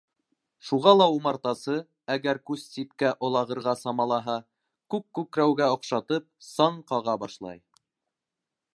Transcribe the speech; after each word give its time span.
Шуға 0.67 0.93
ла 1.01 1.05
умартасы, 1.17 1.75
әгәр 2.15 2.39
күс 2.51 2.63
ситкә 2.77 3.13
олағырға 3.29 3.75
самалаһа, 3.83 4.39
күк 4.95 5.07
күкрәүгә 5.19 5.71
оҡшатып, 5.77 6.29
саң 6.51 6.85
ҡаға 6.93 7.21
башлай. 7.27 7.65